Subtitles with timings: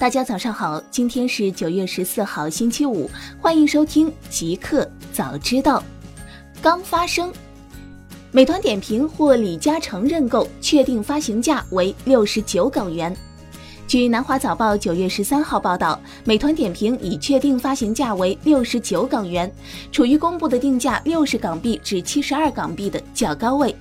[0.00, 5.82] 大家早上好，今天是九月十四号，星期五，欢迎收听极客早知道。
[6.62, 7.30] 刚发生，
[8.32, 13.14] 美团点评获李嘉诚认购，确定发行价为六十九港元。
[13.86, 19.52] 据南华早报九月十三号报道，美团点评已确定发行价为六十九港元，
[19.92, 23.76] 处于公布的定价六十港币至七十二港币的较高位。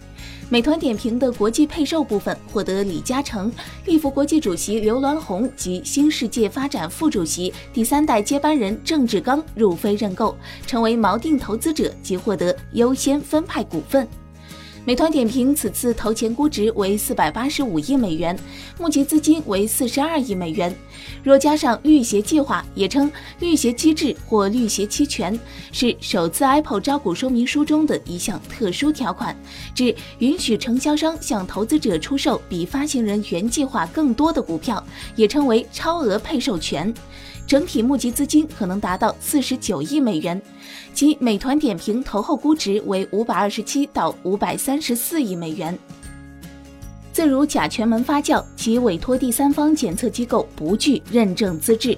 [0.52, 3.52] 美团点评的国际配售部分获得李嘉诚、
[3.86, 10.36] 立福国际主席刘銮宏及新世界发展副主席、第三代接班人郑志刚入非认购，
[10.66, 14.08] 成为锚定投资者及获得优先分派股份。
[14.90, 18.36] 美团点评此次投前估值为四百八十五亿美元，
[18.80, 20.76] 募集资金为四十二亿美元。
[21.24, 25.40] 若加上绿鞋计划，也称绿鞋机制或绿鞋期权，
[25.72, 29.38] 是首次 Apple 招股说明书中的一项特殊条款，
[29.76, 34.84] 指允许承销商向投资者出售比发行人原计划更多的股票，
[35.16, 36.92] 也称为超额配售权。
[37.50, 40.40] 整体募集资金可能达到四十九亿美元，
[40.94, 45.76] 其美团点评投后估值为五百二十七到五百三十四亿美元。
[47.12, 51.98] 自如甲醛门发酵，其委托第三方检测机构不具认证资质。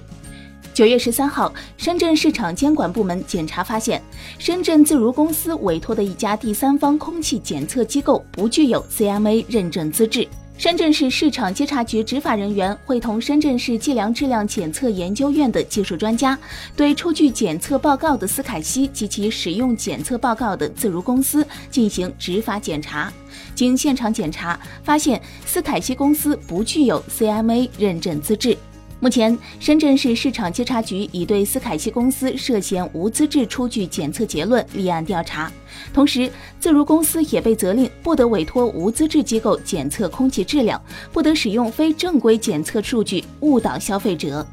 [0.73, 4.01] 九月十三号，深圳市场监管部门检查发现，
[4.39, 10.25] 深圳自如公司委托的一家第三方空气检测机构不具有 CMA 认证资质。
[10.61, 16.37] 深圳市市场监察局执法人员会同深圳市计量质量检测研究院的技术专家，
[16.75, 23.11] 对出具检测报告的斯凯西及其使用检测报告的自如公司进行执法检查。
[23.55, 28.55] 经现场检查，发现斯凯西公司不具有 CMA 认证资质。
[29.01, 35.51] 目前，深圳市市场监察局已对斯凯西公司涉嫌无资质出具检测结论立案调查，
[35.91, 40.79] 同时，自如公司也被责令不得委托无资质机构检测空气质量，
[41.11, 44.45] 不得使用非正规检测数据误导消费者。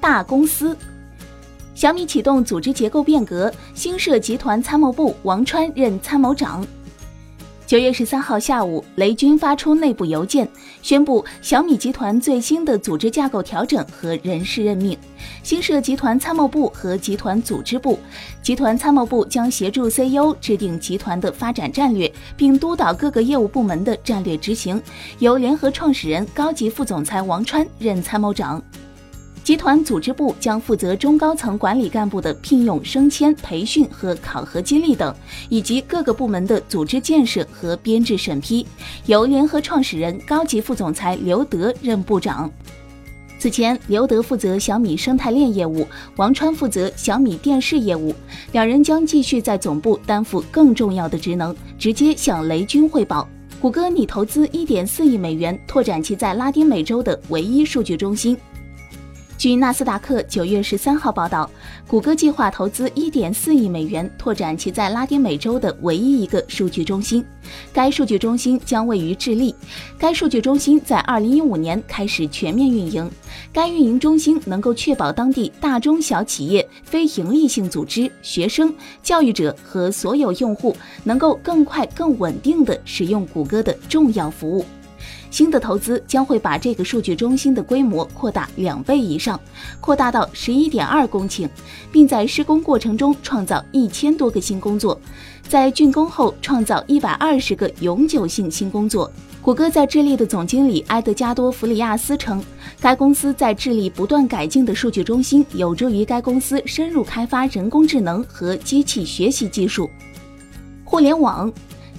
[0.00, 0.74] 大公司，
[1.74, 6.66] 小米启动组织结构变革，新设集团参谋部，王川任参谋长。
[7.72, 10.46] 九月十三号下午，雷军发出内部邮件，
[10.82, 14.94] 宣布小米集团最新的组织架构调整和人事任命，
[15.42, 17.98] 新设集团参谋部和集团组织部。
[18.42, 24.78] 集团参谋部将协助 CEO 制定集团的发展战略，并督导各个业务部门的战略执行，
[25.20, 28.62] 由联合创始人、高级副总裁王川任参谋长。
[29.44, 35.12] 集团组织部将负责中高层管理干部的聘用、升迁、培训和考核激励等，
[35.48, 38.64] 以及各个部门的组织建设和编制审批，
[39.06, 42.48] 由联合创始人、高级副总裁刘德任部长。
[43.36, 48.14] 此前，刘德负责小米生态链业务，王川负责小米电视业务，
[48.52, 53.28] 两人将继续在总部担负更重要的职能，直接向雷军汇报。
[53.60, 58.38] 谷歌拟投资一点四亿美元，拓展其在拉丁美洲的唯一数据中心。
[59.42, 61.50] 据纳斯达克九月十三号报道，
[61.88, 67.24] 谷歌计划投资一点四亿美元，拓展其在拉丁美洲的唯一一个数据中心。
[67.72, 69.52] 该数据中心将位于智利。
[69.98, 73.10] 该数据中心在二零一五年开始全面运营。
[73.52, 78.72] 该运营中心能够确保当地大中小企业、非营利性组织、学生、
[79.02, 84.64] 教育者和所有用户能够更快、更稳定地使用谷歌的重要服务。
[85.30, 89.40] 新的投资将会把这个数据中心的规模扩大两倍以上，
[89.80, 91.48] 扩大到十一点二公顷，
[91.90, 95.00] 并在施工过程中创造一千多个新工作，
[95.48, 99.10] 在竣工后创造一百二十个永久性新工作。
[99.40, 102.40] 谷歌在智利的总经理埃德加多·弗里亚斯称，
[102.80, 109.90] 该公司在智利不断改进的数据中心有助于该公司深入开发人工智能和机器学习技术。
[110.84, 111.52] 互联网。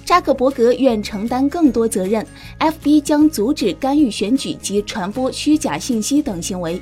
[0.04, 2.24] 扎克伯格愿承担更多责任
[2.58, 6.80] ，FB 将阻止干预选举及传播虚假信息等行为。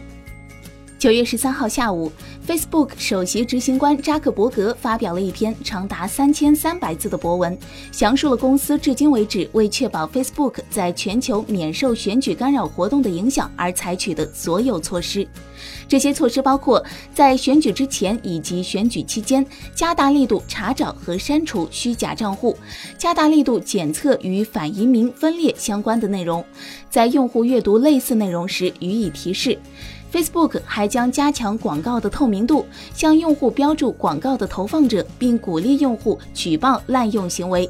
[1.02, 2.12] 九月十三号下午
[2.46, 7.58] ，Facebook 首席执行官扎克伯格发表了一篇长达三千三百字的博文，
[7.90, 15.26] 详述了公司至今为止为确保 Facebook 在全球免受选举干扰活动的影响而采取的所有措施。
[15.88, 16.80] 这些措施包括
[17.12, 19.44] 在选举之前以及选举期间
[19.74, 22.56] 加大力度查找和删除虚假账户，
[22.96, 26.44] 加大力度检测与反移民分裂相关的内容，
[26.88, 29.58] 在用户阅读类似内容时予以提示。
[30.12, 37.68] Facebook 还将加强广告的透明度，向用户标注广告的投放者，并鼓励用户举报滥用行为。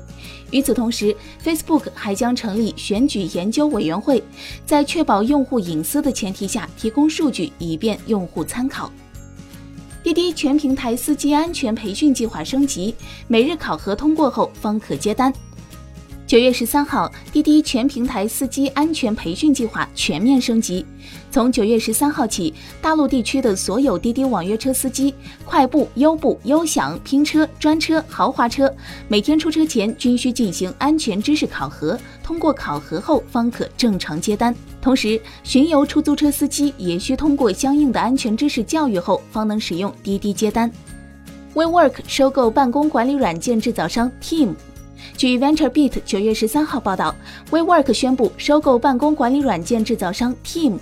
[0.51, 4.23] 与此同时，Facebook 还将成立选举研究委员会，
[4.67, 8.91] 在确保用户隐私的前提下提供数据，以便用户参考。
[10.03, 12.93] 滴滴全平台司机安全培训计划升级，
[13.29, 15.33] 每日考核通过后方可接单。
[16.33, 20.83] 九月十三号，滴滴全平台司机安全培训计划全面升级。
[21.31, 25.15] 从九月十三号起，大陆地区的所有滴滴网约车司机、
[25.45, 28.75] 快步、优步、优享、拼车、专车、豪华车，
[29.09, 34.55] 每天出车前均需进行安全知识考核，通过考核后方可正常接单。
[34.81, 40.73] 同时，巡游出租车司机也需通过相应的安全知识教育后，方能使用滴滴接单。
[41.53, 44.55] WeWork 收购办公管理软件制造商 Team。
[45.17, 47.15] 据 VentureBeat 九月十三号报道
[47.51, 50.79] ，WeWork 宣布收购办公管理软件制造商 Team。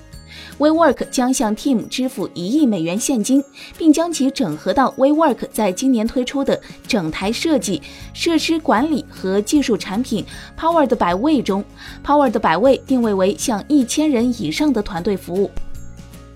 [0.59, 3.43] WeWork 将向 Team 支付一亿美元现金，
[3.77, 7.81] 并将其整合到 WeWork 在今年推出的整台设计、
[8.13, 10.25] 设施管理和技术产品
[10.59, 11.65] Powered by Way 中。
[12.05, 15.51] Powered by Way 定位为向一千人以上的团队服务。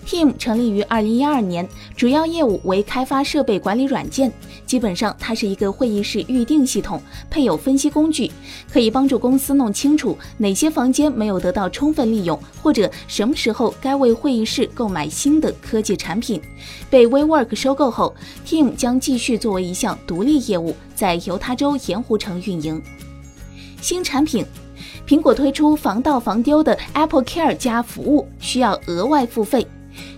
[0.05, 1.67] Team 成立于二零一二年，
[1.97, 4.31] 主要业务为开发设备管理软件。
[4.65, 8.31] 基本上，它是一个会议室预订系统，配有分析工具，
[8.71, 16.39] 可以帮助公司弄清楚哪些房间没有得到充分利用，或者什么时候该为会议室购买新的科技产品。
[16.89, 18.13] 被 WeWork 收购后
[18.45, 22.81] ，Team 将继续作为一项独立业务，在犹他州盐湖城运营。
[23.81, 24.45] 新产品，
[25.07, 29.65] 苹果推出防盗防丢的 Apple Care 加服务，需要额外付费。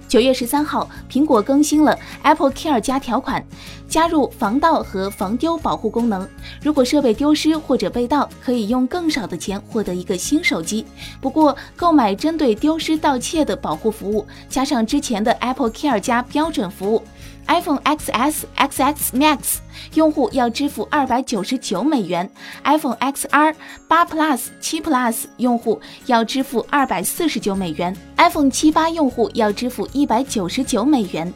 [0.08, 3.46] 九月十三号，苹果更新了 Apple Care 加条款，
[3.90, 6.28] 加入防盗和防丢保护功能。
[6.62, 10.86] 如果设备丢失或者被盗，可以用更少的钱获得一个新手机。
[11.20, 17.04] 不过，购买针对丢失盗窃的保护服务，加上之前的 Apple Care 加标准服务。
[17.48, 19.58] iPhone XS、XX Max
[19.94, 22.30] 用户要支付二百九十九美元
[22.64, 23.56] ，iPhone XR
[23.88, 31.34] 八 Plus、七 Plus 用户要支付二百四十九美元，iPhone 七八用户要支付一百九十九美元。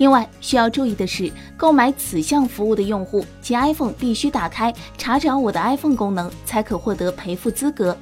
[0.00, 7.94] 另外需要注意的是，购买此项服务的用户，其 iPhone 必须打开“查找我的 iPhone” 功能，才可获得赔付资格。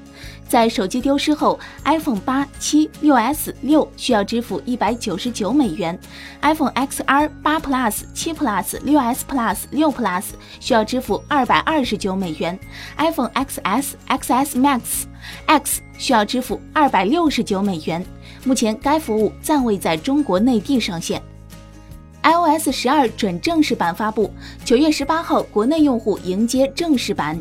[0.48, 5.98] 在手机丢失后，iPhone 八、七、六 S、六需要支付一百九十九美元
[6.40, 10.22] ；iPhone XR 八 Plus、七 Plus、六 S Plus、六 Plus
[10.60, 12.56] 需要支付二百二十九美元
[12.96, 14.80] ；iPhone XS、XS Max、
[15.46, 18.06] X 需要支付二百六十九美元。
[18.44, 21.20] 目前该服务暂未在中国内地上线。
[22.22, 24.30] iOS 十二准正式版发布，
[24.64, 27.40] 九月十八号，国内用户迎接正式版。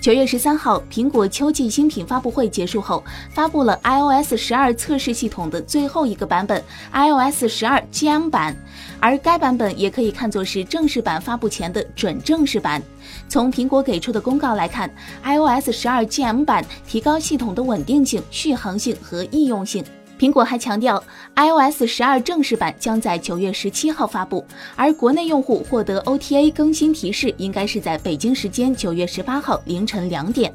[0.00, 6.62] 九月十三号，苹果秋季新品发布会结束后，发布了 iOS 十二测试系统的最后一个版本
[6.92, 8.56] iOS 十二 GM 版，
[9.00, 12.80] 而该版本也可以看作是正式版发布前的准正式版。
[13.28, 14.88] 从苹果给出的公告来看
[15.24, 19.84] ，iOS 十二 GM 版提高系统的稳定性、续航性和易用性。
[20.18, 21.02] 苹果还强调
[21.34, 30.52] ，iOS 十二正式版将在九月十七号发布，而国内用户获得 OTA 更新提示应该是在北京时间九月十八号凌晨两点。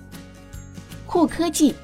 [1.05, 1.75] 酷科技。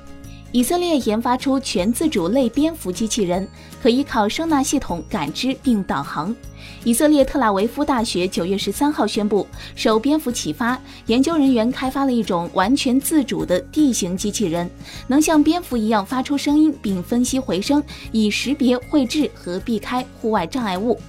[0.53, 3.45] 以色列研发出全自主类蝙蝠机器人，
[3.87, 6.35] 可依靠声纳系统感知并导航。
[6.83, 9.47] 以色列特拉维夫大学九月十三号宣布，
[9.77, 14.69] 受蝙蝠启发，研究人员开发了一种完全自主的地形机器人，
[15.07, 17.81] 能像蝙蝠一样发出声音并分析回声，
[18.11, 20.99] 以识别、绘制和避开户外障碍物。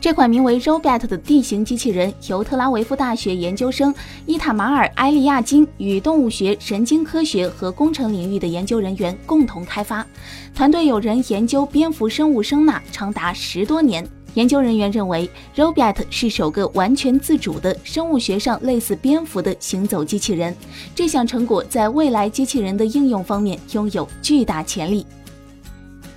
[0.00, 3.92] 这款名为 Robot 的地形机器人由特拉维夫大学研究生
[4.26, 10.06] 伊塔马尔·埃利亚金与动物学、神经科学和工程领域的研究人员共同开发。
[10.54, 14.06] 团队有人研究蝙蝠生物声呐长达十多年。
[14.34, 20.54] 研究人员认为，Robot 是首个完全自主的生物学上类似蝙蝠的行走机器人。
[20.94, 25.06] 这项成果在未来机器人的应用方面拥有巨大潜力。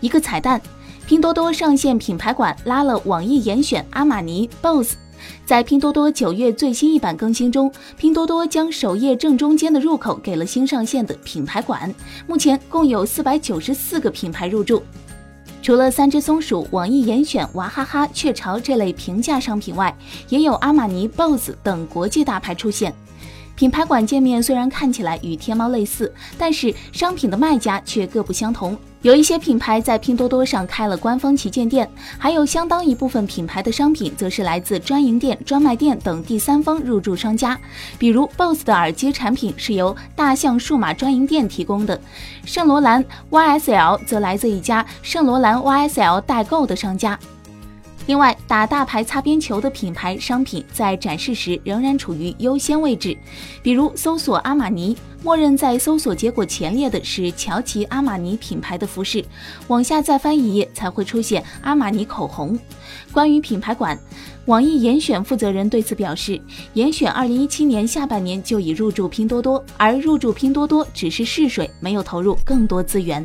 [0.02, 0.62] 一个彩蛋。
[1.10, 4.94] 拼多多上线品牌馆，拉了网易严选、阿玛尼、BOSS。
[5.44, 11.92] 在拼多多九月最新一版更新中，拼多多将首页正中间的入口给了新上线的品牌馆。
[12.28, 14.84] 目前共有四百九十四个品牌入驻，
[15.64, 19.92] 除了三只松鼠、网易严选、娃哈哈、雀巢这类平价商品外，
[20.28, 22.94] 也有阿玛尼、BOSS 等国际大牌出现。
[23.60, 28.78] 品牌馆界面虽然看起来与天猫类似，但是商品的卖家却各不相同。
[29.02, 31.86] 有一些品牌在拼多多上开了官方旗舰店，
[32.18, 37.60] 还有相当一部分品牌的商品则是来自专营店、专卖店等第三方入驻商家。
[37.98, 42.00] 比如 BOSS 的耳机产品是由大象数码专营店提供的，
[42.46, 47.20] 圣罗兰 YSL 则来自一家圣罗兰 YSL 代购的商家。
[48.08, 53.16] 另外，打大牌擦边球的品牌商品在展示时仍然处于优先位置，
[53.62, 59.24] 比如搜索阿玛尼，默认在搜索结果前列的是乔奇阿玛尼品牌的服饰，
[59.68, 62.58] 往下再翻一页才会出现阿玛尼口红。
[63.12, 63.96] 关于品牌馆，
[64.48, 66.42] 网易严选负责人对此表示，
[66.74, 73.24] 严选二零一七年下半年就已入驻拼多多，而入驻拼多多只是试水，没有投入更多资源。